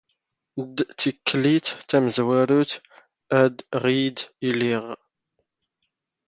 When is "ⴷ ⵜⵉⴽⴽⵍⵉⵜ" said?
0.75-1.67